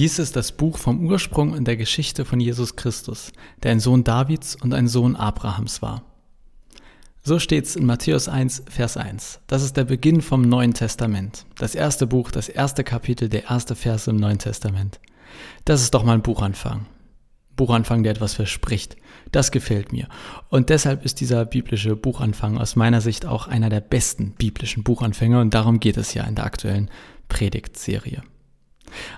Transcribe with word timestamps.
Dies 0.00 0.18
ist 0.18 0.34
das 0.34 0.52
Buch 0.52 0.78
vom 0.78 1.06
Ursprung 1.06 1.52
und 1.52 1.66
der 1.66 1.76
Geschichte 1.76 2.24
von 2.24 2.40
Jesus 2.40 2.74
Christus, 2.74 3.32
der 3.62 3.72
ein 3.72 3.80
Sohn 3.80 4.02
Davids 4.02 4.56
und 4.56 4.72
ein 4.72 4.88
Sohn 4.88 5.14
Abrahams 5.14 5.82
war. 5.82 6.04
So 7.22 7.38
steht's 7.38 7.76
in 7.76 7.84
Matthäus 7.84 8.26
1, 8.26 8.62
Vers 8.70 8.96
1. 8.96 9.40
Das 9.46 9.62
ist 9.62 9.76
der 9.76 9.84
Beginn 9.84 10.22
vom 10.22 10.40
Neuen 10.40 10.72
Testament. 10.72 11.44
Das 11.58 11.74
erste 11.74 12.06
Buch, 12.06 12.30
das 12.30 12.48
erste 12.48 12.82
Kapitel, 12.82 13.28
der 13.28 13.50
erste 13.50 13.74
Vers 13.74 14.06
im 14.06 14.16
Neuen 14.16 14.38
Testament. 14.38 15.00
Das 15.66 15.82
ist 15.82 15.92
doch 15.92 16.02
mal 16.02 16.14
ein 16.14 16.22
Buchanfang. 16.22 16.86
Buchanfang, 17.56 18.02
der 18.02 18.12
etwas 18.12 18.32
verspricht. 18.32 18.96
Das 19.32 19.50
gefällt 19.50 19.92
mir. 19.92 20.08
Und 20.48 20.70
deshalb 20.70 21.04
ist 21.04 21.20
dieser 21.20 21.44
biblische 21.44 21.94
Buchanfang 21.94 22.56
aus 22.56 22.74
meiner 22.74 23.02
Sicht 23.02 23.26
auch 23.26 23.48
einer 23.48 23.68
der 23.68 23.82
besten 23.82 24.30
biblischen 24.30 24.82
Buchanfänge 24.82 25.42
und 25.42 25.52
darum 25.52 25.78
geht 25.78 25.98
es 25.98 26.14
ja 26.14 26.24
in 26.24 26.36
der 26.36 26.46
aktuellen 26.46 26.90
Predigtserie. 27.28 28.22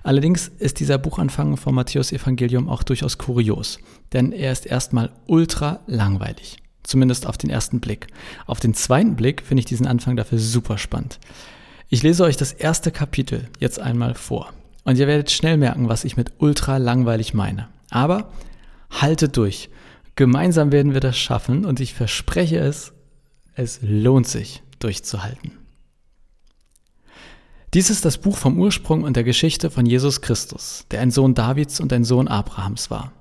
Allerdings 0.02 0.48
ist 0.58 0.80
dieser 0.80 0.98
Buchanfang 0.98 1.56
vom 1.56 1.74
Matthäus 1.74 2.12
Evangelium 2.12 2.68
auch 2.68 2.82
durchaus 2.82 3.18
kurios, 3.18 3.78
denn 4.12 4.32
er 4.32 4.52
ist 4.52 4.66
erstmal 4.66 5.10
ultra 5.26 5.80
langweilig. 5.86 6.58
Zumindest 6.82 7.26
auf 7.26 7.38
den 7.38 7.50
ersten 7.50 7.80
Blick. 7.80 8.08
Auf 8.46 8.60
den 8.60 8.74
zweiten 8.74 9.14
Blick 9.14 9.42
finde 9.42 9.60
ich 9.60 9.66
diesen 9.66 9.86
Anfang 9.86 10.16
dafür 10.16 10.38
super 10.38 10.78
spannend. 10.78 11.20
Ich 11.88 12.02
lese 12.02 12.24
euch 12.24 12.36
das 12.36 12.52
erste 12.52 12.90
Kapitel 12.90 13.48
jetzt 13.60 13.78
einmal 13.78 14.14
vor. 14.14 14.52
Und 14.84 14.98
ihr 14.98 15.06
werdet 15.06 15.30
schnell 15.30 15.56
merken, 15.56 15.88
was 15.88 16.04
ich 16.04 16.16
mit 16.16 16.32
ultra 16.38 16.78
langweilig 16.78 17.34
meine. 17.34 17.68
Aber 17.90 18.30
haltet 18.90 19.36
durch. 19.36 19.68
Gemeinsam 20.16 20.72
werden 20.72 20.92
wir 20.92 21.00
das 21.00 21.16
schaffen 21.16 21.64
und 21.64 21.80
ich 21.80 21.94
verspreche 21.94 22.58
es, 22.58 22.92
es 23.54 23.78
lohnt 23.82 24.26
sich 24.26 24.62
durchzuhalten. 24.78 25.61
Dies 27.74 27.88
ist 27.88 28.04
das 28.04 28.18
Buch 28.18 28.36
vom 28.36 28.58
Ursprung 28.58 29.02
und 29.02 29.16
der 29.16 29.24
Geschichte 29.24 29.70
von 29.70 29.86
Jesus 29.86 30.20
Christus, 30.20 30.84
der 30.90 31.00
ein 31.00 31.10
Sohn 31.10 31.34
Davids 31.34 31.80
und 31.80 31.90
ein 31.94 32.04
Sohn 32.04 32.28
Abrahams 32.28 32.90
war. 32.90 33.12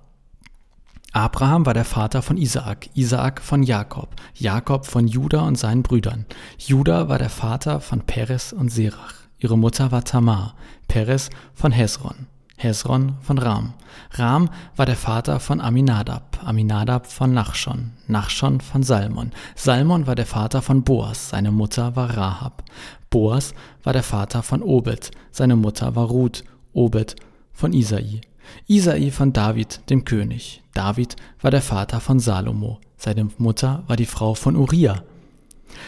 Abraham 1.14 1.66
war 1.66 1.74
der 1.74 1.86
Vater 1.86 2.22
von 2.22 2.36
Isaak, 2.36 2.90
Isaak 2.94 3.42
von 3.42 3.64
Jakob, 3.64 4.10
Jakob 4.34 4.86
von 4.86 5.08
Juda 5.08 5.48
und 5.48 5.58
seinen 5.58 5.84
Brüdern. 5.84 6.26
Juda 6.58 7.08
war 7.08 7.18
der 7.18 7.30
Vater 7.30 7.80
von 7.80 8.02
Peres 8.02 8.52
und 8.52 8.68
Serach. 8.68 9.14
Ihre 9.40 9.58
Mutter 9.58 9.94
war 9.94 10.04
Tamar, 10.04 10.56
Peres 10.90 11.30
von 11.54 11.72
Hesron, 11.72 12.28
Hesron 12.62 13.16
von 13.22 13.40
Ram. 13.40 13.74
Ram 14.12 14.50
war 14.76 14.86
der 14.86 14.96
Vater 14.96 15.40
von 15.40 15.60
Aminadab, 15.60 16.40
Aminadab 16.46 17.08
von 17.08 17.34
Nachschon, 17.34 17.94
Nachschon 18.08 18.62
von 18.62 18.84
Salmon. 18.84 19.32
Salmon 19.56 20.06
war 20.06 20.16
der 20.16 20.28
Vater 20.28 20.62
von 20.62 20.84
Boas, 20.84 21.30
seine 21.30 21.52
Mutter 21.52 21.96
war 21.96 22.16
Rahab. 22.16 22.64
Boas 23.10 23.54
war 23.84 23.94
der 23.94 24.04
Vater 24.04 24.44
von 24.44 24.62
Obed, 24.62 25.12
seine 25.32 25.56
Mutter 25.56 25.96
war 25.96 26.06
Ruth, 26.06 26.44
Obed 26.74 27.16
von 27.52 27.74
Isai. 27.74 28.22
Isai 28.68 29.12
von 29.12 29.34
David, 29.34 29.82
dem 29.90 30.06
König. 30.06 30.62
David 30.74 31.16
war 31.42 31.52
der 31.52 31.62
Vater 31.62 32.00
von 32.00 32.20
Salomo, 32.20 32.80
seine 32.96 33.30
Mutter 33.38 33.84
war 33.88 33.96
die 33.96 34.06
Frau 34.06 34.36
von 34.36 34.56
Uriah. 34.56 35.04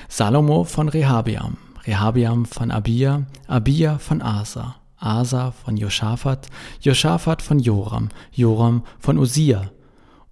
Salomo 0.09 0.63
von 0.63 0.89
Rehabeam, 0.89 1.57
Rehabeam 1.85 2.45
von 2.45 2.71
Abia, 2.71 3.23
Abia 3.47 3.97
von 3.99 4.21
Asa, 4.21 4.75
Asa 5.03 5.51
von 5.51 5.77
Josaphat, 5.77 6.47
Josaphat 6.81 7.41
von 7.41 7.59
Joram, 7.59 8.09
Joram 8.31 8.83
von 8.99 9.17
Usia, 9.17 9.71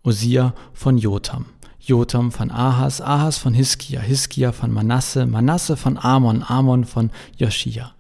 Usia 0.04 0.54
von 0.74 0.98
Jotam. 0.98 1.46
Jotam 1.84 2.32
von 2.32 2.52
Ahas, 2.52 3.02
Ahas 3.02 3.40
von 3.40 3.56
Hiskia, 3.56 4.02
Hiskia 4.02 4.52
von 4.52 4.72
Manasse, 4.72 5.26
Manasse 5.26 5.76
von 5.76 5.98
Amon, 5.98 6.44
Amon 6.48 6.86
von 6.86 7.10
Joschia. 7.38 7.94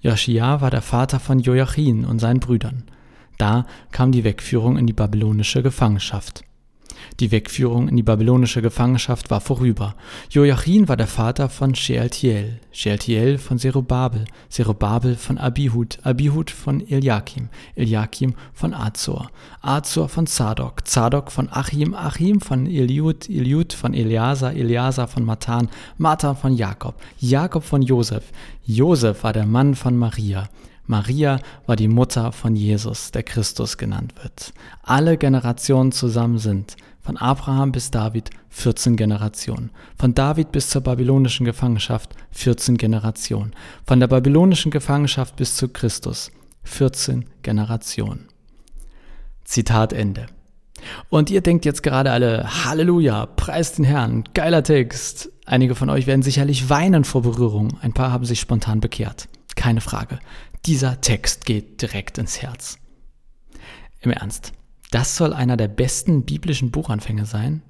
Joschia 0.00 0.62
war 0.62 0.70
der 0.70 0.80
Vater 0.80 1.20
von 1.20 1.38
Joachim 1.38 2.04
und 2.04 2.20
seinen 2.20 2.40
Brüdern. 2.40 2.84
Da 3.36 3.66
kam 3.90 4.12
die 4.12 4.24
Wegführung 4.24 4.78
in 4.78 4.86
die 4.86 4.94
babylonische 4.94 5.62
Gefangenschaft. 5.62 6.42
Die 7.20 7.30
Wegführung 7.32 7.88
in 7.88 7.96
die 7.96 8.02
babylonische 8.02 8.62
Gefangenschaft 8.62 9.30
war 9.30 9.40
vorüber. 9.40 9.94
Joachim 10.30 10.88
war 10.88 10.96
der 10.96 11.06
Vater 11.06 11.48
von 11.48 11.74
Shealtiel, 11.74 12.60
Shealtiel 12.70 13.38
von 13.38 13.58
Zerubabel, 13.58 14.24
Zerubabel 14.48 15.16
von 15.16 15.38
Abihud, 15.38 15.98
Abihud 16.04 16.50
von 16.50 16.80
Eliakim, 16.86 17.48
Eliakim 17.74 18.34
von 18.54 18.72
Azor, 18.72 19.30
Azor 19.62 20.08
von 20.08 20.26
Zadok, 20.26 20.86
Zadok 20.86 21.32
von 21.32 21.48
Achim, 21.50 21.94
Achim 21.94 22.40
von 22.40 22.66
Eliud, 22.66 23.28
Eliud 23.28 23.72
von 23.72 23.94
Eleazar, 23.94 24.52
Eleazar 24.52 25.08
von 25.08 25.24
Matan, 25.24 25.68
Matan 25.96 26.36
von 26.36 26.54
Jakob, 26.54 26.94
Jakob 27.18 27.64
von 27.64 27.82
Josef. 27.82 28.24
Josef 28.64 29.24
war 29.24 29.32
der 29.32 29.46
Mann 29.46 29.74
von 29.74 29.96
Maria. 29.96 30.48
Maria 30.88 31.38
war 31.66 31.76
die 31.76 31.86
Mutter 31.86 32.32
von 32.32 32.56
Jesus, 32.56 33.10
der 33.12 33.22
Christus 33.22 33.76
genannt 33.76 34.14
wird. 34.22 34.52
Alle 34.82 35.18
Generationen 35.18 35.92
zusammen 35.92 36.38
sind 36.38 36.76
von 37.00 37.16
Abraham 37.18 37.72
bis 37.72 37.90
David 37.90 38.30
14 38.48 38.96
Generationen. 38.96 39.70
Von 39.98 40.14
David 40.14 40.50
bis 40.50 40.70
zur 40.70 40.82
babylonischen 40.82 41.46
Gefangenschaft 41.46 42.14
14 42.32 42.78
Generationen. 42.78 43.52
Von 43.86 44.00
der 44.00 44.08
babylonischen 44.08 44.70
Gefangenschaft 44.70 45.36
bis 45.36 45.56
zu 45.56 45.68
Christus 45.68 46.30
14 46.64 47.26
Generationen. 47.42 48.28
Zitat 49.44 49.92
Ende. 49.92 50.26
Und 51.10 51.30
ihr 51.30 51.40
denkt 51.42 51.64
jetzt 51.64 51.82
gerade 51.82 52.12
alle, 52.12 52.64
Halleluja, 52.64 53.26
preist 53.26 53.78
den 53.78 53.84
Herrn, 53.84 54.24
geiler 54.34 54.62
Text. 54.62 55.30
Einige 55.44 55.74
von 55.74 55.90
euch 55.90 56.06
werden 56.06 56.22
sicherlich 56.22 56.70
weinen 56.70 57.04
vor 57.04 57.22
Berührung, 57.22 57.78
ein 57.82 57.92
paar 57.92 58.12
haben 58.12 58.24
sich 58.24 58.40
spontan 58.40 58.80
bekehrt. 58.80 59.28
Keine 59.56 59.80
Frage, 59.80 60.20
dieser 60.68 61.00
Text 61.00 61.46
geht 61.46 61.80
direkt 61.80 62.18
ins 62.18 62.42
Herz. 62.42 62.76
Im 64.00 64.10
Ernst, 64.10 64.52
das 64.90 65.16
soll 65.16 65.32
einer 65.32 65.56
der 65.56 65.66
besten 65.66 66.24
biblischen 66.24 66.70
Buchanfänge 66.70 67.24
sein? 67.24 67.62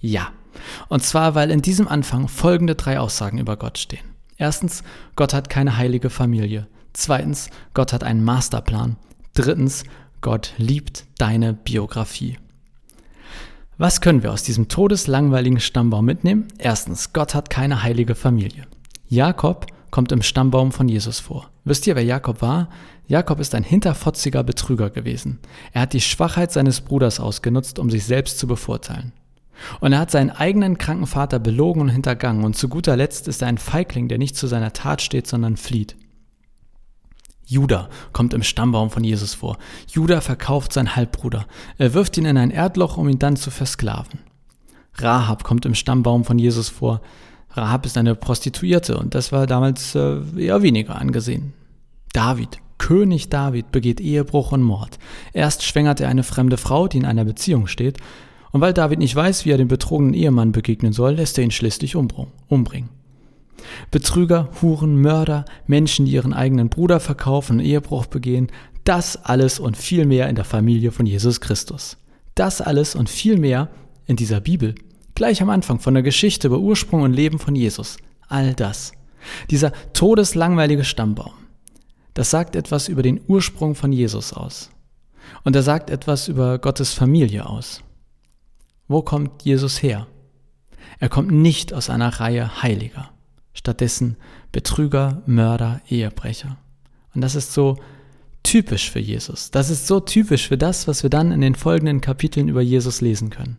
Ja. 0.00 0.32
Und 0.88 1.04
zwar, 1.04 1.36
weil 1.36 1.52
in 1.52 1.62
diesem 1.62 1.86
Anfang 1.86 2.26
folgende 2.26 2.74
drei 2.74 2.98
Aussagen 2.98 3.38
über 3.38 3.56
Gott 3.56 3.78
stehen. 3.78 4.04
Erstens, 4.38 4.82
Gott 5.14 5.34
hat 5.34 5.48
keine 5.48 5.76
heilige 5.76 6.10
Familie. 6.10 6.66
Zweitens, 6.94 7.48
Gott 7.74 7.92
hat 7.92 8.02
einen 8.02 8.24
Masterplan. 8.24 8.96
Drittens, 9.34 9.84
Gott 10.20 10.52
liebt 10.56 11.04
deine 11.18 11.52
Biografie. 11.52 12.38
Was 13.78 14.00
können 14.00 14.24
wir 14.24 14.32
aus 14.32 14.42
diesem 14.42 14.66
todeslangweiligen 14.66 15.60
Stammbaum 15.60 16.04
mitnehmen? 16.04 16.48
Erstens, 16.58 17.12
Gott 17.12 17.36
hat 17.36 17.50
keine 17.50 17.84
heilige 17.84 18.16
Familie. 18.16 18.64
Jakob 19.08 19.66
kommt 19.90 20.12
im 20.12 20.22
Stammbaum 20.22 20.72
von 20.72 20.88
Jesus 20.88 21.20
vor. 21.20 21.50
Wisst 21.64 21.86
ihr, 21.86 21.96
wer 21.96 22.04
Jakob 22.04 22.42
war? 22.42 22.68
Jakob 23.06 23.40
ist 23.40 23.54
ein 23.54 23.62
hinterfotziger 23.62 24.42
Betrüger 24.42 24.90
gewesen. 24.90 25.38
Er 25.72 25.82
hat 25.82 25.92
die 25.92 26.00
Schwachheit 26.00 26.52
seines 26.52 26.80
Bruders 26.80 27.20
ausgenutzt, 27.20 27.78
um 27.78 27.90
sich 27.90 28.04
selbst 28.04 28.38
zu 28.38 28.46
bevorteilen. 28.46 29.12
Und 29.80 29.92
er 29.92 30.00
hat 30.00 30.10
seinen 30.10 30.30
eigenen 30.30 30.78
kranken 30.78 31.06
Vater 31.06 31.38
belogen 31.38 31.80
und 31.82 31.88
hintergangen, 31.88 32.44
und 32.44 32.56
zu 32.56 32.68
guter 32.68 32.96
Letzt 32.96 33.28
ist 33.28 33.42
er 33.42 33.48
ein 33.48 33.58
Feigling, 33.58 34.08
der 34.08 34.18
nicht 34.18 34.36
zu 34.36 34.46
seiner 34.46 34.72
Tat 34.72 35.02
steht, 35.02 35.26
sondern 35.26 35.56
flieht. 35.56 35.96
Judah 37.46 37.88
kommt 38.12 38.34
im 38.34 38.42
Stammbaum 38.42 38.90
von 38.90 39.04
Jesus 39.04 39.34
vor. 39.34 39.56
Judah 39.88 40.20
verkauft 40.20 40.72
seinen 40.72 40.96
Halbbruder. 40.96 41.46
Er 41.78 41.94
wirft 41.94 42.18
ihn 42.18 42.24
in 42.24 42.36
ein 42.36 42.50
Erdloch, 42.50 42.96
um 42.96 43.08
ihn 43.08 43.20
dann 43.20 43.36
zu 43.36 43.50
versklaven. 43.50 44.18
Rahab 44.94 45.44
kommt 45.44 45.64
im 45.64 45.74
Stammbaum 45.74 46.24
von 46.24 46.38
Jesus 46.38 46.68
vor. 46.68 47.00
Rahab 47.56 47.86
ist 47.86 47.96
eine 47.96 48.14
Prostituierte 48.14 48.98
und 48.98 49.14
das 49.14 49.32
war 49.32 49.46
damals 49.46 49.94
äh, 49.94 50.20
eher 50.36 50.62
weniger 50.62 50.96
angesehen. 50.96 51.52
David 52.12 52.58
König 52.78 53.30
David 53.30 53.72
begeht 53.72 54.00
Ehebruch 54.00 54.52
und 54.52 54.62
Mord. 54.62 54.98
Erst 55.32 55.62
schwängert 55.62 56.00
er 56.00 56.08
eine 56.08 56.22
fremde 56.22 56.56
Frau, 56.56 56.88
die 56.88 56.98
in 56.98 57.04
einer 57.04 57.24
Beziehung 57.24 57.66
steht, 57.66 57.98
und 58.52 58.60
weil 58.60 58.72
David 58.72 59.00
nicht 59.00 59.14
weiß, 59.14 59.44
wie 59.44 59.50
er 59.50 59.58
dem 59.58 59.68
betrogenen 59.68 60.14
Ehemann 60.14 60.52
begegnen 60.52 60.92
soll, 60.92 61.14
lässt 61.14 61.36
er 61.36 61.44
ihn 61.44 61.50
schließlich 61.50 61.94
umbringen. 61.96 62.88
Betrüger, 63.90 64.48
Huren, 64.62 65.00
Mörder, 65.00 65.44
Menschen, 65.66 66.06
die 66.06 66.12
ihren 66.12 66.32
eigenen 66.32 66.68
Bruder 66.68 67.00
verkaufen 67.00 67.58
und 67.58 67.64
Ehebruch 67.64 68.06
begehen, 68.06 68.48
das 68.84 69.16
alles 69.24 69.58
und 69.58 69.76
viel 69.76 70.06
mehr 70.06 70.28
in 70.28 70.36
der 70.36 70.44
Familie 70.44 70.92
von 70.92 71.06
Jesus 71.06 71.40
Christus. 71.40 71.98
Das 72.34 72.60
alles 72.60 72.94
und 72.94 73.10
viel 73.10 73.36
mehr 73.36 73.68
in 74.06 74.16
dieser 74.16 74.40
Bibel. 74.40 74.74
Gleich 75.16 75.40
am 75.40 75.48
Anfang 75.48 75.80
von 75.80 75.94
der 75.94 76.02
Geschichte 76.02 76.48
über 76.48 76.58
Ursprung 76.58 77.00
und 77.00 77.14
Leben 77.14 77.38
von 77.38 77.56
Jesus. 77.56 77.96
All 78.28 78.52
das. 78.52 78.92
Dieser 79.48 79.72
todeslangweilige 79.94 80.84
Stammbaum. 80.84 81.32
Das 82.12 82.30
sagt 82.30 82.54
etwas 82.54 82.86
über 82.88 83.02
den 83.02 83.22
Ursprung 83.26 83.74
von 83.74 83.92
Jesus 83.92 84.34
aus. 84.34 84.68
Und 85.42 85.56
er 85.56 85.62
sagt 85.62 85.88
etwas 85.88 86.28
über 86.28 86.58
Gottes 86.58 86.92
Familie 86.92 87.48
aus. 87.48 87.82
Wo 88.88 89.00
kommt 89.00 89.42
Jesus 89.42 89.82
her? 89.82 90.06
Er 90.98 91.08
kommt 91.08 91.30
nicht 91.30 91.72
aus 91.72 91.88
einer 91.88 92.20
Reihe 92.20 92.62
Heiliger, 92.62 93.08
stattdessen 93.54 94.18
Betrüger, 94.52 95.22
Mörder, 95.24 95.80
Ehebrecher. 95.88 96.58
Und 97.14 97.22
das 97.22 97.36
ist 97.36 97.54
so 97.54 97.78
typisch 98.42 98.90
für 98.90 99.00
Jesus. 99.00 99.50
Das 99.50 99.70
ist 99.70 99.86
so 99.86 99.98
typisch 99.98 100.46
für 100.46 100.58
das, 100.58 100.86
was 100.86 101.02
wir 101.02 101.10
dann 101.10 101.32
in 101.32 101.40
den 101.40 101.54
folgenden 101.54 102.02
Kapiteln 102.02 102.48
über 102.48 102.60
Jesus 102.60 103.00
lesen 103.00 103.30
können. 103.30 103.56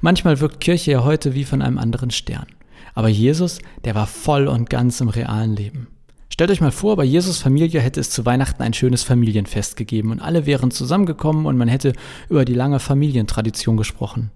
Manchmal 0.00 0.40
wirkt 0.40 0.60
Kirche 0.60 0.92
ja 0.92 1.04
heute 1.04 1.34
wie 1.34 1.44
von 1.44 1.62
einem 1.62 1.78
anderen 1.78 2.10
Stern. 2.10 2.46
Aber 2.94 3.08
Jesus, 3.08 3.58
der 3.84 3.94
war 3.94 4.06
voll 4.06 4.48
und 4.48 4.70
ganz 4.70 5.00
im 5.00 5.08
realen 5.08 5.54
Leben. 5.54 5.88
Stellt 6.32 6.50
euch 6.50 6.60
mal 6.60 6.72
vor, 6.72 6.96
bei 6.96 7.04
Jesus 7.04 7.38
Familie 7.38 7.80
hätte 7.80 8.00
es 8.00 8.10
zu 8.10 8.26
Weihnachten 8.26 8.62
ein 8.62 8.74
schönes 8.74 9.02
Familienfest 9.02 9.76
gegeben 9.76 10.10
und 10.10 10.20
alle 10.20 10.44
wären 10.44 10.70
zusammengekommen 10.70 11.46
und 11.46 11.56
man 11.56 11.68
hätte 11.68 11.94
über 12.28 12.44
die 12.44 12.54
lange 12.54 12.78
Familientradition 12.78 13.76
gesprochen. 13.76 14.30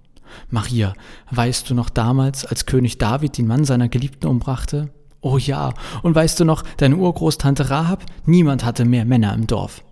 Maria, 0.48 0.94
weißt 1.31 1.69
du 1.69 1.75
noch 1.75 1.90
damals, 1.90 2.46
als 2.46 2.66
König 2.66 2.98
David 2.98 3.36
den 3.36 3.46
Mann 3.46 3.64
seiner 3.64 3.88
Geliebten 3.88 4.28
umbrachte? 4.28 4.90
Oh 5.20 5.36
ja, 5.36 5.75
und 6.02 6.14
weißt 6.14 6.40
du 6.40 6.44
noch, 6.44 6.62
deine 6.78 6.96
Urgroßtante 6.96 7.69
Rahab? 7.69 8.04
Niemand 8.25 8.64
hatte 8.64 8.84
mehr 8.84 9.04
Männer 9.04 9.34
im 9.34 9.46
Dorf. 9.46 9.82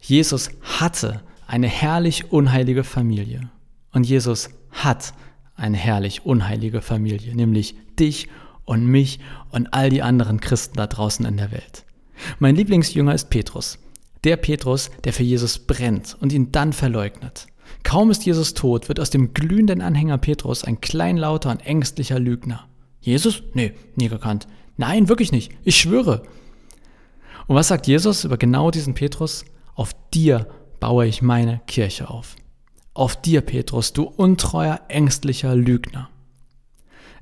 Jesus 0.00 0.50
hatte 0.78 1.22
eine 1.46 1.68
herrlich 1.68 2.32
unheilige 2.32 2.84
Familie. 2.84 3.50
Und 3.92 4.04
Jesus 4.04 4.50
hat 4.70 5.12
eine 5.56 5.76
herrlich 5.76 6.24
unheilige 6.24 6.80
Familie, 6.80 7.34
nämlich 7.34 7.74
dich 7.98 8.28
und 8.64 8.86
mich 8.86 9.20
und 9.50 9.74
all 9.74 9.90
die 9.90 10.02
anderen 10.02 10.40
Christen 10.40 10.76
da 10.76 10.86
draußen 10.86 11.26
in 11.26 11.36
der 11.36 11.52
Welt. 11.52 11.84
Mein 12.38 12.56
Lieblingsjünger 12.56 13.14
ist 13.14 13.30
Petrus. 13.30 13.78
Der 14.24 14.36
Petrus, 14.36 14.90
der 15.04 15.12
für 15.12 15.22
Jesus 15.22 15.58
brennt 15.58 16.16
und 16.20 16.32
ihn 16.32 16.52
dann 16.52 16.72
verleugnet. 16.72 17.46
Kaum 17.82 18.10
ist 18.10 18.26
Jesus 18.26 18.54
tot, 18.54 18.88
wird 18.88 19.00
aus 19.00 19.10
dem 19.10 19.32
glühenden 19.32 19.80
Anhänger 19.80 20.18
Petrus 20.18 20.64
ein 20.64 20.80
kleinlauter 20.80 21.50
und 21.50 21.64
ängstlicher 21.64 22.18
Lügner. 22.18 22.68
Jesus? 23.00 23.42
Nee, 23.54 23.72
nie 23.96 24.08
gekannt. 24.08 24.46
Nein, 24.76 25.08
wirklich 25.08 25.32
nicht. 25.32 25.52
Ich 25.64 25.76
schwöre. 25.76 26.22
Und 27.46 27.56
was 27.56 27.68
sagt 27.68 27.86
Jesus 27.86 28.24
über 28.24 28.36
genau 28.36 28.70
diesen 28.70 28.94
Petrus? 28.94 29.44
Auf 29.74 29.92
dir 30.12 30.46
baue 30.78 31.06
ich 31.06 31.22
meine 31.22 31.60
Kirche 31.66 32.10
auf. 32.10 32.36
Auf 32.92 33.20
dir, 33.20 33.40
Petrus, 33.40 33.92
du 33.92 34.02
untreuer, 34.02 34.80
ängstlicher 34.88 35.54
Lügner. 35.54 36.10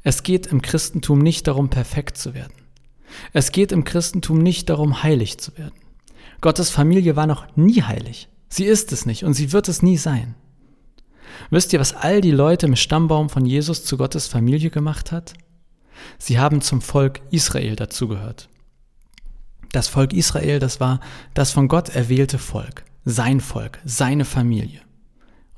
Es 0.02 0.22
geht 0.22 0.46
im 0.46 0.62
Christentum 0.62 1.18
nicht 1.18 1.46
darum, 1.46 1.68
perfekt 1.68 2.16
zu 2.16 2.34
werden. 2.34 2.54
Es 3.32 3.52
geht 3.52 3.72
im 3.72 3.84
Christentum 3.84 4.38
nicht 4.38 4.68
darum, 4.70 5.02
heilig 5.02 5.38
zu 5.38 5.56
werden. 5.58 5.74
Gottes 6.40 6.70
Familie 6.70 7.16
war 7.16 7.26
noch 7.26 7.56
nie 7.56 7.82
heilig. 7.82 8.28
Sie 8.48 8.64
ist 8.64 8.92
es 8.92 9.06
nicht 9.06 9.24
und 9.24 9.34
sie 9.34 9.52
wird 9.52 9.68
es 9.68 9.82
nie 9.82 9.96
sein. 9.96 10.34
Wisst 11.50 11.72
ihr, 11.72 11.80
was 11.80 11.94
all 11.94 12.20
die 12.20 12.30
Leute 12.30 12.66
im 12.66 12.76
Stammbaum 12.76 13.28
von 13.28 13.44
Jesus 13.44 13.84
zu 13.84 13.96
Gottes 13.96 14.26
Familie 14.26 14.70
gemacht 14.70 15.12
hat? 15.12 15.34
Sie 16.18 16.38
haben 16.38 16.62
zum 16.62 16.80
Volk 16.80 17.20
Israel 17.30 17.76
dazugehört. 17.76 18.48
Das 19.72 19.88
Volk 19.88 20.12
Israel, 20.12 20.58
das 20.58 20.80
war 20.80 21.00
das 21.34 21.50
von 21.52 21.68
Gott 21.68 21.90
erwählte 21.90 22.38
Volk, 22.38 22.84
sein 23.04 23.40
Volk, 23.40 23.80
seine 23.84 24.24
Familie. 24.24 24.80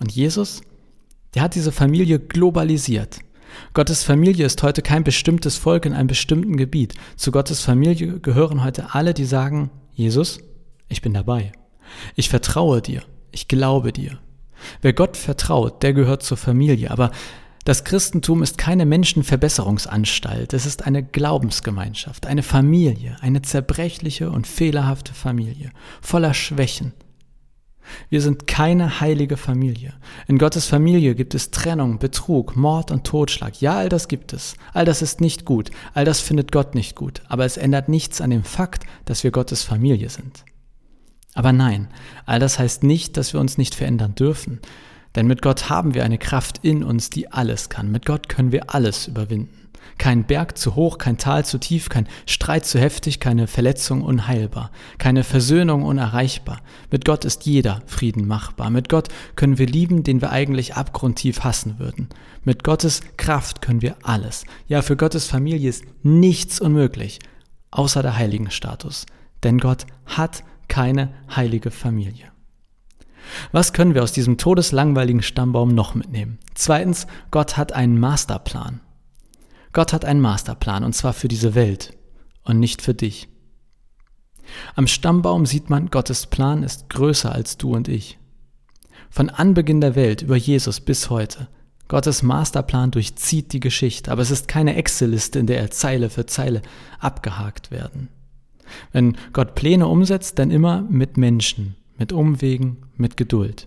Und 0.00 0.12
Jesus, 0.12 0.62
der 1.35 1.43
hat 1.43 1.55
diese 1.55 1.73
Familie 1.73 2.19
globalisiert. 2.19 3.20
Gottes 3.75 4.02
Familie 4.02 4.47
ist 4.47 4.62
heute 4.62 4.82
kein 4.82 5.05
bestimmtes 5.05 5.56
Volk 5.56 5.85
in 5.85 5.93
einem 5.93 6.08
bestimmten 6.08 6.56
Gebiet. 6.56 6.94
Zu 7.17 7.31
Gottes 7.31 7.61
Familie 7.61 8.19
gehören 8.20 8.64
heute 8.64 8.94
alle, 8.94 9.14
die 9.14 9.25
sagen, 9.25 9.70
Jesus, 9.93 10.41
ich 10.88 11.02
bin 11.02 11.14
dabei. 11.14 11.52
Ich 12.17 12.29
vertraue 12.29 12.81
dir. 12.81 13.02
Ich 13.32 13.49
glaube 13.49 13.93
dir. 13.93 14.19
Wer 14.82 14.93
Gott 14.93 15.17
vertraut, 15.17 15.82
der 15.82 15.93
gehört 15.93 16.23
zur 16.23 16.37
Familie. 16.37 16.91
Aber 16.91 17.11
das 17.64 17.85
Christentum 17.85 18.43
ist 18.43 18.56
keine 18.56 18.87
Menschenverbesserungsanstalt, 18.87 20.55
es 20.55 20.64
ist 20.64 20.87
eine 20.87 21.02
Glaubensgemeinschaft, 21.02 22.26
eine 22.26 22.43
Familie, 22.43 23.17
eine 23.20 23.43
zerbrechliche 23.43 24.31
und 24.31 24.47
fehlerhafte 24.47 25.12
Familie, 25.12 25.70
voller 26.00 26.32
Schwächen. 26.32 26.94
Wir 28.08 28.20
sind 28.22 28.46
keine 28.46 29.00
heilige 29.00 29.37
Familie. 29.37 29.94
In 30.26 30.38
Gottes 30.38 30.66
Familie 30.66 31.14
gibt 31.14 31.34
es 31.34 31.50
Trennung, 31.50 31.98
Betrug, 31.98 32.56
Mord 32.56 32.90
und 32.90 33.04
Totschlag. 33.04 33.60
Ja, 33.60 33.76
all 33.78 33.88
das 33.88 34.08
gibt 34.08 34.32
es. 34.32 34.54
All 34.72 34.84
das 34.84 35.02
ist 35.02 35.20
nicht 35.20 35.44
gut. 35.44 35.70
All 35.94 36.04
das 36.04 36.20
findet 36.20 36.52
Gott 36.52 36.75
nicht 36.75 36.96
gut. 36.96 37.22
Aber 37.28 37.44
es 37.44 37.56
ändert 37.56 37.88
nichts 37.88 38.20
an 38.20 38.31
dem 38.31 38.44
Fakt, 38.44 38.84
dass 39.04 39.25
wir 39.25 39.31
Gottes 39.31 39.62
Familie 39.62 40.08
sind. 40.08 40.44
Aber 41.34 41.52
nein, 41.52 41.88
all 42.26 42.40
das 42.40 42.58
heißt 42.58 42.82
nicht, 42.82 43.16
dass 43.16 43.32
wir 43.32 43.40
uns 43.40 43.58
nicht 43.58 43.75
verändern 43.75 44.14
dürfen. 44.14 44.60
Denn 45.14 45.26
mit 45.26 45.42
Gott 45.42 45.69
haben 45.69 45.94
wir 45.94 46.04
eine 46.04 46.19
Kraft 46.19 46.58
in 46.62 46.84
uns, 46.84 47.10
die 47.10 47.32
alles 47.32 47.69
kann. 47.69 47.90
Mit 47.90 48.06
Gott 48.06 48.28
können 48.28 48.52
wir 48.52 48.75
alles 48.75 49.08
überwinden. 49.08 49.69
Kein 49.99 50.25
Berg 50.25 50.56
zu 50.56 50.75
hoch, 50.77 50.99
kein 50.99 51.19
Tal 51.19 51.44
zu 51.44 51.59
tief, 51.59 51.88
kein 51.88 52.09
Streit 52.27 52.65
zu 52.65 52.79
heftig, 52.79 53.21
keine 53.21 53.47
Verletzung 53.47 54.03
unheilbar, 54.03 54.71
keine 54.99 55.25
Versöhnung 55.25 55.82
unerreichbar. 55.82 56.61
Mit 56.91 57.05
Gott 57.05 57.25
ist 57.25 57.47
jeder 57.47 57.82
Frieden 57.87 58.27
machbar. 58.27 58.71
Mit 58.71 58.88
Gott 58.88 59.09
können 59.37 59.59
wir 59.59 59.67
lieben, 59.67 60.03
den 60.03 60.21
wir 60.21 60.31
eigentlich 60.31 60.75
abgrundtief 60.75 61.44
hassen 61.44 61.79
würden. 61.79 62.09
Mit 62.44 62.65
Gottes 62.65 63.03
Kraft 63.17 63.61
können 63.62 63.82
wir 63.82 63.97
alles. 64.03 64.44
Ja, 64.67 64.82
für 64.82 64.97
Gottes 64.97 65.27
Familie 65.27 65.69
ist 65.69 65.85
nichts 66.03 66.61
unmöglich, 66.61 67.19
außer 67.71 68.03
der 68.03 68.17
heiligen 68.17 68.50
Status. 68.50 69.06
Denn 69.43 69.59
Gott 69.59 69.87
hat 70.06 70.44
keine 70.69 71.12
heilige 71.35 71.71
Familie. 71.71 72.31
Was 73.53 73.73
können 73.73 73.94
wir 73.94 74.03
aus 74.03 74.12
diesem 74.12 74.38
todeslangweiligen 74.38 75.23
Stammbaum 75.23 75.75
noch 75.75 75.94
mitnehmen? 75.94 76.38
Zweitens, 76.55 77.06
Gott 77.31 77.56
hat 77.56 77.73
einen 77.73 77.99
Masterplan. 77.99 78.81
Gott 79.72 79.93
hat 79.93 80.05
einen 80.05 80.20
Masterplan 80.20 80.84
und 80.84 80.94
zwar 80.94 81.12
für 81.12 81.28
diese 81.28 81.55
Welt 81.55 81.96
und 82.44 82.58
nicht 82.58 82.82
für 82.82 82.94
dich. 82.94 83.28
Am 84.75 84.87
Stammbaum 84.87 85.46
sieht 85.46 85.70
man, 85.70 85.90
Gottes 85.90 86.26
Plan 86.26 86.62
ist 86.62 86.90
größer 86.90 87.32
als 87.32 87.56
du 87.56 87.75
und 87.75 87.88
ich. 87.88 88.19
Von 89.11 89.31
Anbeginn 89.31 89.81
der 89.81 89.94
Welt 89.94 90.22
über 90.22 90.37
Jesus 90.37 90.81
bis 90.81 91.11
heute. 91.11 91.49
Gottes 91.88 92.22
Masterplan 92.22 92.93
durchzieht 92.93 93.52
die 93.52 93.61
Geschichte, 93.61 94.12
aber 94.12 94.22
es 94.22 94.31
ist 94.31 94.46
keine 94.46 94.76
Excel-Liste, 94.76 95.40
in 95.40 95.46
der 95.46 95.58
er 95.58 95.70
Zeile 95.70 96.08
für 96.08 96.26
Zeile 96.26 96.62
abgehakt 97.00 97.70
werden. 97.70 98.08
Wenn 98.93 99.16
Gott 99.32 99.56
Pläne 99.56 99.88
umsetzt, 99.88 100.38
dann 100.38 100.52
immer 100.52 100.82
mit 100.82 101.16
Menschen, 101.16 101.75
mit 101.99 102.12
Umwegen, 102.12 102.87
mit 102.96 103.16
Geduld. 103.16 103.66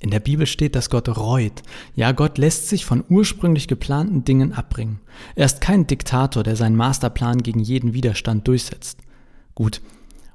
In 0.00 0.10
der 0.10 0.20
Bibel 0.20 0.46
steht, 0.46 0.74
dass 0.74 0.90
Gott 0.90 1.08
reut. 1.08 1.62
Ja, 1.94 2.12
Gott 2.12 2.36
lässt 2.36 2.68
sich 2.68 2.84
von 2.84 3.02
ursprünglich 3.08 3.66
geplanten 3.66 4.24
Dingen 4.24 4.52
abbringen. 4.52 5.00
Er 5.34 5.46
ist 5.46 5.60
kein 5.60 5.86
Diktator, 5.86 6.42
der 6.42 6.56
seinen 6.56 6.76
Masterplan 6.76 7.42
gegen 7.42 7.60
jeden 7.60 7.94
Widerstand 7.94 8.46
durchsetzt. 8.46 8.98
Gut, 9.54 9.80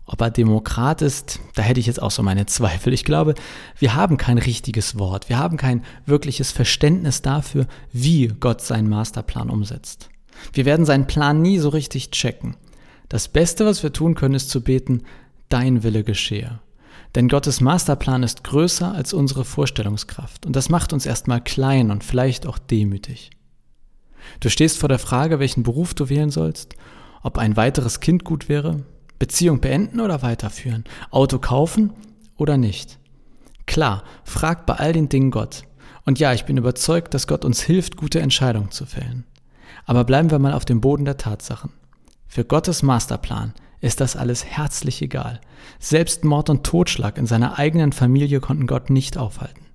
ob 0.06 0.20
er 0.20 0.32
Demokrat 0.32 1.02
ist, 1.02 1.40
da 1.54 1.62
hätte 1.62 1.80
ich 1.80 1.86
jetzt 1.86 2.02
auch 2.02 2.12
so 2.12 2.24
meine 2.24 2.48
Zweifel. 2.48 2.92
Ich 2.92 3.06
glaube, 3.06 3.36
wir 3.78 3.96
haben 3.96 4.18
kein 4.18 4.40
richtiges 4.40 4.98
Wort. 4.98 5.30
Wir 5.30 5.38
haben 5.38 5.58
kein 5.58 5.86
wirkliches 6.06 6.52
Verständnis 6.52 7.22
dafür, 7.22 7.68
wie 7.94 8.28
Gott 8.28 8.62
seinen 8.62 8.90
Masterplan 8.90 9.50
umsetzt. 9.50 10.10
Wir 10.54 10.66
werden 10.66 10.86
seinen 10.86 11.08
Plan 11.08 11.42
nie 11.42 11.60
so 11.60 11.70
richtig 11.70 12.10
checken. 12.12 12.58
Das 13.10 13.28
Beste, 13.28 13.66
was 13.66 13.84
wir 13.84 13.94
tun 13.94 14.16
können, 14.16 14.36
ist 14.36 14.50
zu 14.50 14.62
beten, 14.62 15.04
dein 15.50 15.84
Wille 15.84 16.04
geschehe. 16.04 16.60
Denn 17.16 17.28
Gottes 17.28 17.60
Masterplan 17.60 18.24
ist 18.24 18.44
größer 18.44 18.94
als 18.94 19.14
unsere 19.14 19.44
Vorstellungskraft 19.44 20.46
und 20.46 20.56
das 20.56 20.70
macht 20.70 20.94
uns 20.94 21.06
erstmal 21.06 21.42
klein 21.42 21.92
und 21.92 22.04
vielleicht 22.04 22.48
auch 22.48 22.58
demütig. 22.58 23.32
Du 24.40 24.50
stehst 24.50 24.78
vor 24.78 24.90
der 24.90 25.00
Frage, 25.00 25.40
welchen 25.40 25.64
Beruf 25.64 25.94
du 25.94 26.10
wählen 26.10 26.30
sollst, 26.30 26.76
ob 27.22 27.38
ein 27.38 27.58
weiteres 27.58 28.00
Kind 28.00 28.24
gut 28.24 28.50
wäre, 28.50 28.84
Beziehung 29.20 29.60
beenden 29.60 30.00
oder 30.00 30.22
weiterführen, 30.22 30.86
Auto 31.10 31.40
kaufen 31.40 31.92
oder 32.38 32.58
nicht. 32.58 32.98
Klar, 33.68 34.04
frag 34.24 34.66
bei 34.66 34.76
all 34.76 34.94
den 34.94 35.10
Dingen 35.10 35.32
Gott. 35.32 35.64
Und 36.06 36.20
ja, 36.20 36.34
ich 36.34 36.46
bin 36.46 36.58
überzeugt, 36.58 37.14
dass 37.14 37.28
Gott 37.28 37.46
uns 37.46 37.62
hilft, 37.62 37.98
gute 37.98 38.20
Entscheidungen 38.20 38.72
zu 38.72 38.86
fällen. 38.86 39.26
Aber 39.86 40.04
bleiben 40.04 40.32
wir 40.32 40.40
mal 40.40 40.54
auf 40.54 40.66
dem 40.66 40.82
Boden 40.82 41.06
der 41.06 41.18
Tatsachen. 41.18 41.72
Für 42.28 42.46
Gottes 42.46 42.82
Masterplan 42.82 43.54
ist 43.82 44.00
das 44.00 44.16
alles 44.16 44.46
herzlich 44.46 45.02
egal. 45.02 45.42
Selbst 45.80 46.24
Mord 46.24 46.50
und 46.50 46.64
Totschlag 46.64 47.18
in 47.18 47.26
seiner 47.26 47.60
eigenen 47.60 47.92
Familie 47.92 48.40
konnten 48.40 48.68
Gott 48.68 48.90
nicht 48.90 49.18
aufhalten. 49.18 49.66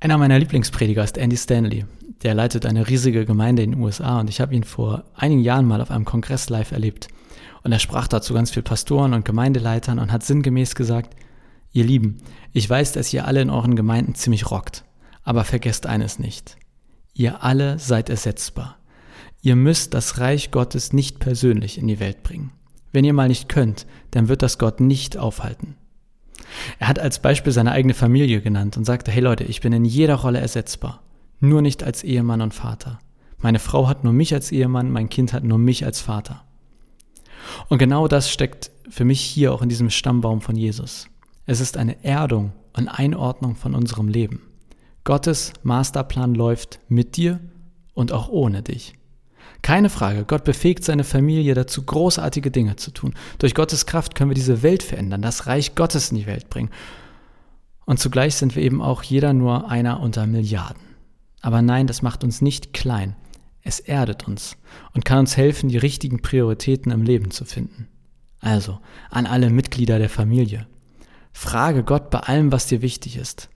Einer 0.00 0.18
meiner 0.18 0.38
Lieblingsprediger 0.38 1.02
ist 1.02 1.16
Andy 1.16 1.36
Stanley. 1.36 1.86
Der 2.22 2.34
leitet 2.34 2.66
eine 2.66 2.88
riesige 2.88 3.24
Gemeinde 3.24 3.62
in 3.62 3.72
den 3.72 3.80
USA 3.80 4.20
und 4.20 4.28
ich 4.28 4.40
habe 4.40 4.54
ihn 4.54 4.64
vor 4.64 5.04
einigen 5.14 5.40
Jahren 5.40 5.66
mal 5.66 5.80
auf 5.80 5.90
einem 5.90 6.04
Kongress 6.04 6.50
live 6.50 6.72
erlebt. 6.72 7.08
Und 7.62 7.72
er 7.72 7.78
sprach 7.78 8.08
dazu 8.08 8.34
ganz 8.34 8.50
viel 8.50 8.62
Pastoren 8.62 9.14
und 9.14 9.24
Gemeindeleitern 9.24 9.98
und 9.98 10.12
hat 10.12 10.22
sinngemäß 10.22 10.74
gesagt, 10.74 11.16
ihr 11.72 11.84
Lieben, 11.84 12.18
ich 12.52 12.68
weiß, 12.68 12.92
dass 12.92 13.12
ihr 13.12 13.26
alle 13.26 13.40
in 13.40 13.50
euren 13.50 13.76
Gemeinden 13.76 14.14
ziemlich 14.14 14.50
rockt, 14.50 14.84
aber 15.22 15.44
vergesst 15.44 15.86
eines 15.86 16.18
nicht. 16.18 16.56
Ihr 17.14 17.42
alle 17.42 17.78
seid 17.78 18.10
ersetzbar. 18.10 18.76
Ihr 19.44 19.56
müsst 19.56 19.92
das 19.92 20.20
Reich 20.20 20.50
Gottes 20.52 20.94
nicht 20.94 21.18
persönlich 21.18 21.76
in 21.76 21.86
die 21.86 22.00
Welt 22.00 22.22
bringen. 22.22 22.50
Wenn 22.92 23.04
ihr 23.04 23.12
mal 23.12 23.28
nicht 23.28 23.50
könnt, 23.50 23.86
dann 24.10 24.28
wird 24.28 24.40
das 24.40 24.58
Gott 24.58 24.80
nicht 24.80 25.18
aufhalten. 25.18 25.76
Er 26.78 26.88
hat 26.88 26.98
als 26.98 27.18
Beispiel 27.18 27.52
seine 27.52 27.72
eigene 27.72 27.92
Familie 27.92 28.40
genannt 28.40 28.78
und 28.78 28.86
sagte, 28.86 29.10
hey 29.10 29.20
Leute, 29.20 29.44
ich 29.44 29.60
bin 29.60 29.74
in 29.74 29.84
jeder 29.84 30.14
Rolle 30.14 30.40
ersetzbar, 30.40 31.02
nur 31.40 31.60
nicht 31.60 31.82
als 31.82 32.02
Ehemann 32.02 32.40
und 32.40 32.54
Vater. 32.54 33.00
Meine 33.36 33.58
Frau 33.58 33.86
hat 33.86 34.02
nur 34.02 34.14
mich 34.14 34.32
als 34.32 34.50
Ehemann, 34.50 34.90
mein 34.90 35.10
Kind 35.10 35.34
hat 35.34 35.44
nur 35.44 35.58
mich 35.58 35.84
als 35.84 36.00
Vater. 36.00 36.42
Und 37.68 37.76
genau 37.76 38.08
das 38.08 38.30
steckt 38.30 38.70
für 38.88 39.04
mich 39.04 39.20
hier 39.20 39.52
auch 39.52 39.60
in 39.60 39.68
diesem 39.68 39.90
Stammbaum 39.90 40.40
von 40.40 40.56
Jesus. 40.56 41.06
Es 41.44 41.60
ist 41.60 41.76
eine 41.76 42.02
Erdung 42.02 42.52
und 42.74 42.88
Einordnung 42.88 43.56
von 43.56 43.74
unserem 43.74 44.08
Leben. 44.08 44.40
Gottes 45.04 45.52
Masterplan 45.62 46.34
läuft 46.34 46.80
mit 46.88 47.18
dir 47.18 47.40
und 47.92 48.10
auch 48.10 48.30
ohne 48.30 48.62
dich. 48.62 48.94
Keine 49.62 49.88
Frage, 49.88 50.24
Gott 50.24 50.44
befähigt 50.44 50.84
seine 50.84 51.04
Familie 51.04 51.54
dazu, 51.54 51.82
großartige 51.82 52.50
Dinge 52.50 52.76
zu 52.76 52.90
tun. 52.90 53.14
Durch 53.38 53.54
Gottes 53.54 53.86
Kraft 53.86 54.14
können 54.14 54.30
wir 54.30 54.34
diese 54.34 54.62
Welt 54.62 54.82
verändern, 54.82 55.22
das 55.22 55.46
Reich 55.46 55.74
Gottes 55.74 56.10
in 56.10 56.18
die 56.18 56.26
Welt 56.26 56.50
bringen. 56.50 56.70
Und 57.86 57.98
zugleich 57.98 58.34
sind 58.34 58.56
wir 58.56 58.62
eben 58.62 58.82
auch 58.82 59.02
jeder 59.02 59.32
nur 59.32 59.70
einer 59.70 60.00
unter 60.00 60.26
Milliarden. 60.26 60.82
Aber 61.40 61.62
nein, 61.62 61.86
das 61.86 62.02
macht 62.02 62.24
uns 62.24 62.40
nicht 62.40 62.72
klein. 62.72 63.16
Es 63.62 63.80
erdet 63.80 64.28
uns 64.28 64.56
und 64.92 65.04
kann 65.04 65.20
uns 65.20 65.36
helfen, 65.36 65.68
die 65.70 65.78
richtigen 65.78 66.20
Prioritäten 66.20 66.92
im 66.92 67.02
Leben 67.02 67.30
zu 67.30 67.44
finden. 67.44 67.88
Also, 68.40 68.78
an 69.10 69.26
alle 69.26 69.48
Mitglieder 69.48 69.98
der 69.98 70.10
Familie. 70.10 70.66
Frage 71.32 71.82
Gott 71.82 72.10
bei 72.10 72.20
allem, 72.20 72.52
was 72.52 72.66
dir 72.66 72.82
wichtig 72.82 73.16
ist. 73.16 73.48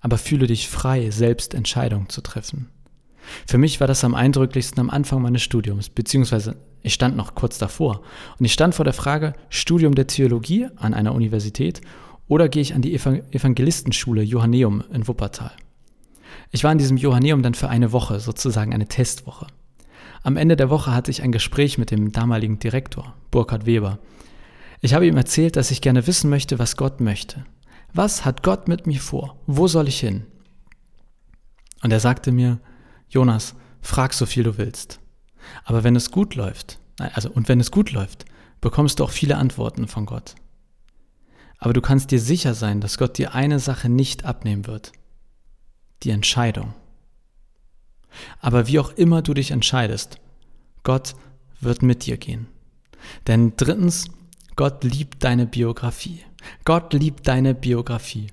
Aber 0.00 0.18
fühle 0.18 0.48
dich 0.48 0.68
frei, 0.68 1.10
selbst 1.10 1.54
Entscheidungen 1.54 2.08
zu 2.08 2.20
treffen. 2.20 2.70
Für 3.46 3.58
mich 3.58 3.80
war 3.80 3.86
das 3.86 4.04
am 4.04 4.14
eindrücklichsten 4.14 4.80
am 4.80 4.90
Anfang 4.90 5.22
meines 5.22 5.42
Studiums, 5.42 5.88
beziehungsweise 5.88 6.56
ich 6.82 6.94
stand 6.94 7.16
noch 7.16 7.34
kurz 7.34 7.58
davor. 7.58 8.02
Und 8.38 8.44
ich 8.44 8.52
stand 8.52 8.74
vor 8.74 8.84
der 8.84 8.94
Frage, 8.94 9.32
Studium 9.48 9.94
der 9.94 10.06
Theologie 10.06 10.68
an 10.76 10.94
einer 10.94 11.14
Universität 11.14 11.80
oder 12.28 12.48
gehe 12.48 12.62
ich 12.62 12.74
an 12.74 12.82
die 12.82 12.94
Evangelistenschule 12.94 14.22
Johanneum 14.22 14.84
in 14.92 15.06
Wuppertal. 15.08 15.52
Ich 16.50 16.64
war 16.64 16.72
in 16.72 16.78
diesem 16.78 16.96
Johanneum 16.96 17.42
dann 17.42 17.54
für 17.54 17.68
eine 17.68 17.92
Woche, 17.92 18.20
sozusagen 18.20 18.72
eine 18.72 18.86
Testwoche. 18.86 19.46
Am 20.22 20.36
Ende 20.36 20.56
der 20.56 20.70
Woche 20.70 20.94
hatte 20.94 21.10
ich 21.10 21.22
ein 21.22 21.32
Gespräch 21.32 21.78
mit 21.78 21.90
dem 21.90 22.12
damaligen 22.12 22.58
Direktor, 22.58 23.14
Burkhard 23.30 23.66
Weber. 23.66 23.98
Ich 24.80 24.94
habe 24.94 25.06
ihm 25.06 25.16
erzählt, 25.16 25.56
dass 25.56 25.70
ich 25.70 25.80
gerne 25.80 26.06
wissen 26.06 26.30
möchte, 26.30 26.58
was 26.58 26.76
Gott 26.76 27.00
möchte. 27.00 27.44
Was 27.92 28.24
hat 28.24 28.42
Gott 28.42 28.68
mit 28.68 28.86
mir 28.86 29.00
vor? 29.00 29.36
Wo 29.46 29.68
soll 29.68 29.88
ich 29.88 30.00
hin? 30.00 30.24
Und 31.82 31.92
er 31.92 32.00
sagte 32.00 32.32
mir, 32.32 32.58
Jonas, 33.08 33.54
frag 33.80 34.12
so 34.12 34.26
viel 34.26 34.42
du 34.42 34.58
willst. 34.58 35.00
Aber 35.64 35.84
wenn 35.84 35.96
es 35.96 36.10
gut 36.10 36.34
läuft, 36.34 36.78
also 36.98 37.30
und 37.30 37.48
wenn 37.48 37.60
es 37.60 37.70
gut 37.70 37.92
läuft, 37.92 38.24
bekommst 38.60 38.98
du 38.98 39.04
auch 39.04 39.10
viele 39.10 39.36
Antworten 39.36 39.88
von 39.88 40.06
Gott. 40.06 40.34
Aber 41.58 41.72
du 41.72 41.80
kannst 41.80 42.10
dir 42.10 42.20
sicher 42.20 42.54
sein, 42.54 42.80
dass 42.80 42.98
Gott 42.98 43.18
dir 43.18 43.34
eine 43.34 43.58
Sache 43.58 43.88
nicht 43.88 44.24
abnehmen 44.24 44.66
wird. 44.66 44.92
Die 46.02 46.10
Entscheidung. 46.10 46.74
Aber 48.40 48.66
wie 48.66 48.78
auch 48.78 48.90
immer 48.92 49.22
du 49.22 49.34
dich 49.34 49.50
entscheidest, 49.50 50.18
Gott 50.82 51.14
wird 51.60 51.82
mit 51.82 52.06
dir 52.06 52.16
gehen. 52.16 52.46
Denn 53.26 53.54
drittens, 53.56 54.08
Gott 54.56 54.84
liebt 54.84 55.24
deine 55.24 55.46
Biografie. 55.46 56.20
Gott 56.64 56.92
liebt 56.92 57.26
deine 57.26 57.54
Biografie. 57.54 58.28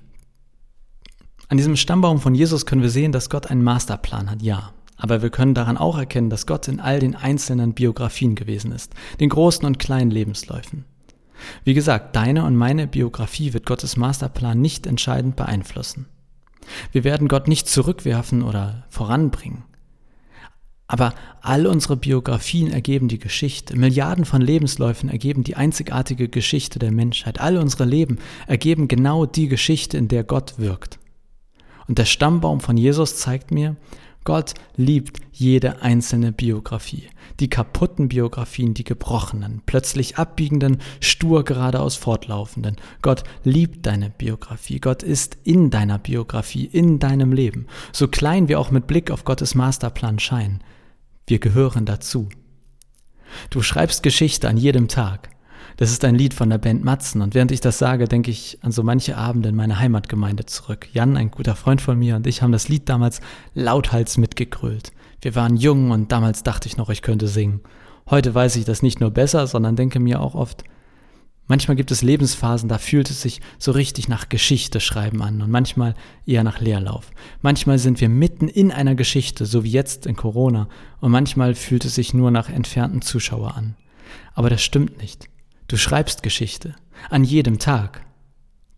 An 1.52 1.58
diesem 1.58 1.76
Stammbaum 1.76 2.18
von 2.18 2.34
Jesus 2.34 2.64
können 2.64 2.80
wir 2.80 2.88
sehen, 2.88 3.12
dass 3.12 3.28
Gott 3.28 3.48
einen 3.48 3.62
Masterplan 3.62 4.30
hat, 4.30 4.40
ja. 4.40 4.72
Aber 4.96 5.20
wir 5.20 5.28
können 5.28 5.52
daran 5.52 5.76
auch 5.76 5.98
erkennen, 5.98 6.30
dass 6.30 6.46
Gott 6.46 6.66
in 6.66 6.80
all 6.80 6.98
den 6.98 7.14
einzelnen 7.14 7.74
Biografien 7.74 8.36
gewesen 8.36 8.72
ist, 8.72 8.94
den 9.20 9.28
großen 9.28 9.66
und 9.66 9.78
kleinen 9.78 10.10
Lebensläufen. 10.10 10.86
Wie 11.62 11.74
gesagt, 11.74 12.16
deine 12.16 12.46
und 12.46 12.56
meine 12.56 12.86
Biografie 12.86 13.52
wird 13.52 13.66
Gottes 13.66 13.98
Masterplan 13.98 14.62
nicht 14.62 14.86
entscheidend 14.86 15.36
beeinflussen. 15.36 16.06
Wir 16.90 17.04
werden 17.04 17.28
Gott 17.28 17.48
nicht 17.48 17.68
zurückwerfen 17.68 18.40
oder 18.40 18.86
voranbringen. 18.88 19.64
Aber 20.86 21.12
all 21.42 21.66
unsere 21.66 21.98
Biografien 21.98 22.72
ergeben 22.72 23.08
die 23.08 23.18
Geschichte. 23.18 23.76
Milliarden 23.76 24.24
von 24.24 24.40
Lebensläufen 24.40 25.10
ergeben 25.10 25.44
die 25.44 25.56
einzigartige 25.56 26.30
Geschichte 26.30 26.78
der 26.78 26.92
Menschheit. 26.92 27.42
All 27.42 27.58
unsere 27.58 27.84
Leben 27.84 28.20
ergeben 28.46 28.88
genau 28.88 29.26
die 29.26 29.48
Geschichte, 29.48 29.98
in 29.98 30.08
der 30.08 30.24
Gott 30.24 30.54
wirkt. 30.56 30.98
Und 31.88 31.98
der 31.98 32.04
Stammbaum 32.04 32.60
von 32.60 32.76
Jesus 32.76 33.16
zeigt 33.16 33.50
mir, 33.50 33.76
Gott 34.24 34.54
liebt 34.76 35.18
jede 35.32 35.82
einzelne 35.82 36.30
Biografie. 36.30 37.08
Die 37.40 37.50
kaputten 37.50 38.08
Biografien, 38.08 38.72
die 38.72 38.84
gebrochenen, 38.84 39.62
plötzlich 39.66 40.16
abbiegenden, 40.16 40.78
stur 41.00 41.44
geradeaus 41.44 41.96
fortlaufenden. 41.96 42.76
Gott 43.00 43.24
liebt 43.42 43.84
deine 43.86 44.10
Biografie. 44.10 44.78
Gott 44.78 45.02
ist 45.02 45.38
in 45.42 45.70
deiner 45.70 45.98
Biografie, 45.98 46.66
in 46.66 47.00
deinem 47.00 47.32
Leben. 47.32 47.66
So 47.90 48.06
klein 48.06 48.46
wir 48.46 48.60
auch 48.60 48.70
mit 48.70 48.86
Blick 48.86 49.10
auf 49.10 49.24
Gottes 49.24 49.56
Masterplan 49.56 50.20
scheinen. 50.20 50.62
Wir 51.26 51.40
gehören 51.40 51.84
dazu. 51.84 52.28
Du 53.50 53.60
schreibst 53.60 54.04
Geschichte 54.04 54.48
an 54.48 54.56
jedem 54.56 54.86
Tag. 54.86 55.31
Das 55.76 55.90
ist 55.90 56.04
ein 56.04 56.14
Lied 56.14 56.34
von 56.34 56.50
der 56.50 56.58
Band 56.58 56.84
Matzen 56.84 57.22
und 57.22 57.34
während 57.34 57.50
ich 57.50 57.60
das 57.60 57.78
sage, 57.78 58.06
denke 58.06 58.30
ich 58.30 58.58
an 58.62 58.72
so 58.72 58.82
manche 58.82 59.16
Abende 59.16 59.48
in 59.48 59.56
meiner 59.56 59.78
Heimatgemeinde 59.78 60.46
zurück. 60.46 60.88
Jan, 60.92 61.16
ein 61.16 61.30
guter 61.30 61.56
Freund 61.56 61.80
von 61.80 61.98
mir 61.98 62.16
und 62.16 62.26
ich 62.26 62.42
haben 62.42 62.52
das 62.52 62.68
Lied 62.68 62.88
damals 62.88 63.20
lauthals 63.54 64.18
mitgegrölt. 64.18 64.92
Wir 65.20 65.34
waren 65.34 65.56
jung 65.56 65.90
und 65.90 66.12
damals 66.12 66.42
dachte 66.42 66.68
ich 66.68 66.76
noch, 66.76 66.90
ich 66.90 67.02
könnte 67.02 67.28
singen. 67.28 67.60
Heute 68.10 68.34
weiß 68.34 68.56
ich 68.56 68.64
das 68.64 68.82
nicht 68.82 69.00
nur 69.00 69.10
besser, 69.10 69.46
sondern 69.46 69.76
denke 69.76 70.00
mir 70.00 70.20
auch 70.20 70.34
oft, 70.34 70.64
manchmal 71.46 71.76
gibt 71.76 71.90
es 71.90 72.02
Lebensphasen, 72.02 72.68
da 72.68 72.78
fühlt 72.78 73.08
es 73.08 73.22
sich 73.22 73.40
so 73.58 73.72
richtig 73.72 74.08
nach 74.08 74.28
Geschichte 74.28 74.80
schreiben 74.80 75.22
an 75.22 75.40
und 75.40 75.50
manchmal 75.50 75.94
eher 76.26 76.42
nach 76.42 76.60
Leerlauf. 76.60 77.10
Manchmal 77.40 77.78
sind 77.78 78.00
wir 78.00 78.08
mitten 78.08 78.48
in 78.48 78.72
einer 78.72 78.94
Geschichte, 78.96 79.46
so 79.46 79.64
wie 79.64 79.70
jetzt 79.70 80.06
in 80.06 80.16
Corona, 80.16 80.68
und 81.00 81.12
manchmal 81.12 81.54
fühlt 81.54 81.84
es 81.84 81.94
sich 81.94 82.12
nur 82.12 82.30
nach 82.30 82.48
entfernten 82.48 83.02
Zuschauer 83.02 83.56
an. 83.56 83.76
Aber 84.34 84.50
das 84.50 84.62
stimmt 84.62 84.98
nicht. 84.98 85.28
Du 85.72 85.78
schreibst 85.78 86.22
Geschichte. 86.22 86.74
An 87.08 87.24
jedem 87.24 87.58
Tag. 87.58 88.04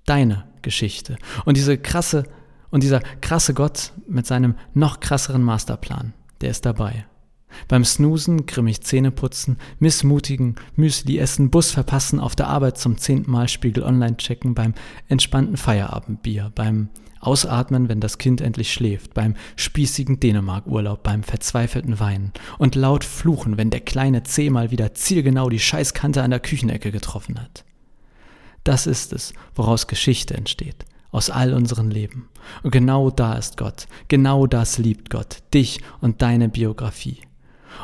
Deine 0.06 0.44
Geschichte. 0.62 1.18
Und 1.44 1.56
diese 1.56 1.76
krasse, 1.76 2.22
und 2.70 2.84
dieser 2.84 3.00
krasse 3.00 3.52
Gott 3.52 3.92
mit 4.06 4.28
seinem 4.28 4.54
noch 4.74 5.00
krasseren 5.00 5.42
Masterplan, 5.42 6.12
der 6.40 6.50
ist 6.50 6.64
dabei. 6.64 7.04
Beim 7.68 7.84
Snoosen, 7.84 8.46
grimmig 8.46 8.82
Zähne 8.82 9.10
putzen, 9.10 9.58
missmutigen, 9.78 10.56
Müsli 10.76 11.18
essen, 11.18 11.50
Bus 11.50 11.70
verpassen, 11.70 12.20
auf 12.20 12.36
der 12.36 12.48
Arbeit 12.48 12.78
zum 12.78 12.98
zehnten 12.98 13.30
Mal 13.30 13.48
Spiegel 13.48 13.82
online 13.82 14.16
checken, 14.16 14.54
beim 14.54 14.74
entspannten 15.08 15.56
Feierabendbier, 15.56 16.52
beim 16.54 16.88
Ausatmen, 17.24 17.88
wenn 17.88 18.00
das 18.00 18.18
Kind 18.18 18.40
endlich 18.40 18.72
schläft, 18.72 19.14
beim 19.14 19.34
spießigen 19.56 20.20
Dänemark-Urlaub, 20.20 21.02
beim 21.02 21.22
verzweifelten 21.22 21.98
Weinen 21.98 22.32
und 22.58 22.74
laut 22.74 23.04
fluchen, 23.04 23.56
wenn 23.56 23.70
der 23.70 23.80
kleine 23.80 24.22
C 24.24 24.50
mal 24.50 24.70
wieder 24.70 24.94
zielgenau 24.94 25.48
die 25.48 25.58
Scheißkante 25.58 26.22
an 26.22 26.30
der 26.30 26.40
Küchenecke 26.40 26.92
getroffen 26.92 27.40
hat. 27.40 27.64
Das 28.62 28.86
ist 28.86 29.12
es, 29.12 29.34
woraus 29.54 29.86
Geschichte 29.86 30.34
entsteht, 30.34 30.84
aus 31.10 31.30
all 31.30 31.54
unseren 31.54 31.90
Leben. 31.90 32.28
Und 32.62 32.70
genau 32.70 33.10
da 33.10 33.34
ist 33.34 33.56
Gott, 33.56 33.86
genau 34.08 34.46
das 34.46 34.78
liebt 34.78 35.10
Gott, 35.10 35.42
dich 35.52 35.80
und 36.00 36.22
deine 36.22 36.48
Biografie. 36.48 37.20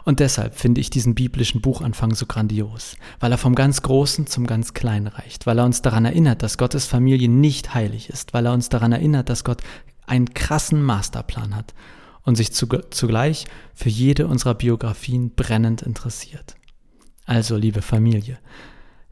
Und 0.05 0.21
deshalb 0.21 0.55
finde 0.55 0.81
ich 0.81 0.91
diesen 0.91 1.15
biblischen 1.15 1.61
Buchanfang 1.61 2.15
so 2.15 2.27
grandios, 2.27 2.97
weil 3.19 3.33
er 3.33 3.39
vom 3.39 3.55
ganz 3.55 3.83
Großen 3.83 4.27
zum 4.27 4.47
ganz 4.47 4.75
Kleinen 4.75 5.07
reicht, 5.07 5.47
weil 5.47 5.59
er 5.59 5.65
uns 5.65 5.83
daran 5.83 6.05
erinnert, 6.05 6.43
dass 6.43 6.59
Gottes 6.59 6.87
Familie 6.87 7.29
nicht 7.29 7.75
heilig 7.75 8.09
ist, 8.11 8.35
weil 8.35 8.47
er 8.47 8.53
uns 8.53 8.69
daran 8.69 8.93
erinnert, 8.93 9.29
dass 9.29 9.45
Gott 9.45 9.63
einen 10.07 10.33
krassen 10.35 10.83
Masterplan 10.83 11.55
hat 11.55 11.75
und 12.23 12.37
sich 12.37 12.53
zugleich 12.53 13.47
für 13.75 13.89
jede 13.89 14.27
unserer 14.27 14.55
Biografien 14.55 15.35
brennend 15.35 15.83
interessiert. 15.83 16.57
Also, 17.27 17.57
liebe 17.57 17.83
Familie, 17.83 18.39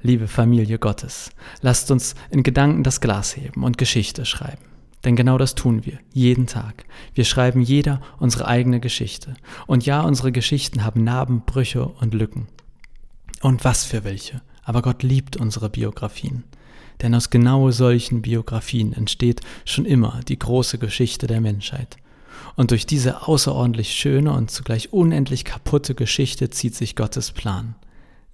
liebe 0.00 0.28
Familie 0.28 0.78
Gottes, 0.78 1.30
lasst 1.60 1.90
uns 1.90 2.14
in 2.30 2.42
Gedanken 2.42 2.82
das 2.82 3.00
Glas 3.00 3.36
heben 3.36 3.62
und 3.64 3.78
Geschichte 3.78 4.24
schreiben. 4.24 4.64
Denn 5.04 5.16
genau 5.16 5.38
das 5.38 5.54
tun 5.54 5.86
wir, 5.86 5.98
jeden 6.12 6.46
Tag. 6.46 6.84
Wir 7.14 7.24
schreiben 7.24 7.60
jeder 7.60 8.00
unsere 8.18 8.46
eigene 8.48 8.80
Geschichte. 8.80 9.34
Und 9.66 9.86
ja, 9.86 10.00
unsere 10.00 10.32
Geschichten 10.32 10.84
haben 10.84 11.04
Narben, 11.04 11.42
Brüche 11.46 11.86
und 11.86 12.14
Lücken. 12.14 12.48
Und 13.40 13.64
was 13.64 13.84
für 13.84 14.04
welche. 14.04 14.42
Aber 14.64 14.82
Gott 14.82 15.02
liebt 15.02 15.36
unsere 15.36 15.70
Biografien. 15.70 16.44
Denn 17.00 17.14
aus 17.14 17.30
genau 17.30 17.70
solchen 17.70 18.22
Biografien 18.22 18.92
entsteht 18.92 19.40
schon 19.64 19.84
immer 19.84 20.20
die 20.26 20.38
große 20.38 20.78
Geschichte 20.78 21.28
der 21.28 21.40
Menschheit. 21.40 21.96
Und 22.56 22.72
durch 22.72 22.86
diese 22.86 23.28
außerordentlich 23.28 23.92
schöne 23.94 24.32
und 24.32 24.50
zugleich 24.50 24.92
unendlich 24.92 25.44
kaputte 25.44 25.94
Geschichte 25.94 26.50
zieht 26.50 26.74
sich 26.74 26.96
Gottes 26.96 27.30
Plan. 27.30 27.76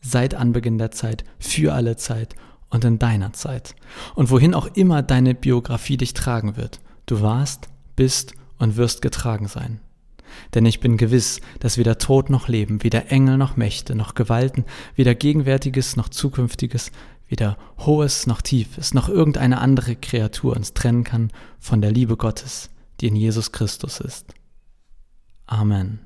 Seit 0.01 0.35
Anbeginn 0.35 0.79
der 0.79 0.91
Zeit, 0.91 1.25
für 1.39 1.75
alle 1.75 1.97
Zeit 1.97 2.35
und 2.75 2.85
in 2.85 2.99
deiner 2.99 3.33
Zeit. 3.33 3.75
Und 4.15 4.31
wohin 4.31 4.53
auch 4.53 4.67
immer 4.75 5.03
deine 5.03 5.35
Biografie 5.35 5.97
dich 5.97 6.13
tragen 6.13 6.57
wird, 6.57 6.81
du 7.07 7.23
warst, 7.23 7.69
bist 7.97 8.35
und 8.59 8.77
wirst 8.77 9.01
getragen 9.01 9.47
sein. 9.47 9.81
Denn 10.55 10.67
ich 10.67 10.81
bin 10.81 10.97
gewiss, 10.97 11.41
dass 11.61 11.79
weder 11.79 11.99
Tod 11.99 12.29
noch 12.29 12.49
Leben, 12.49 12.83
weder 12.83 13.13
Engel 13.13 13.39
noch 13.39 13.57
Mächte, 13.57 13.95
noch 13.95 14.15
Gewalten, 14.15 14.65
weder 14.97 15.15
Gegenwärtiges 15.15 15.97
noch 15.97 16.09
Zukünftiges, 16.09 16.91
weder 17.29 17.57
Hohes 17.79 18.27
noch 18.27 18.43
Tiefes, 18.43 18.93
noch 18.93 19.09
irgendeine 19.09 19.61
andere 19.61 19.95
Kreatur 19.95 20.57
uns 20.57 20.75
trennen 20.75 21.05
kann 21.05 21.31
von 21.61 21.81
der 21.81 21.93
Liebe 21.93 22.17
Gottes, 22.17 22.71
die 23.01 23.07
in 23.07 23.15
Jesus 23.15 23.53
Christus 23.53 24.01
ist. 24.01 24.35
Amen. 25.47 26.01